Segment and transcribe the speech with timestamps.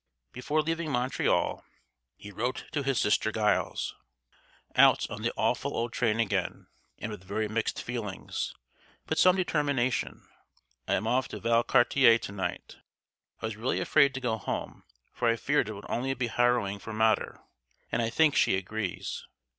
[0.31, 1.63] Before leaving Montreal
[2.15, 3.93] he wrote to his sister Geills:
[4.75, 6.65] "Out on the awful old trail again!
[6.97, 8.55] And with very mixed feelings,
[9.05, 10.27] but some determination.
[10.87, 12.77] I am off to Val cartier to night.
[13.43, 16.79] I was really afraid to go home, for I feared it would only be harrowing
[16.79, 17.39] for Mater,
[17.91, 19.27] and I think she agrees.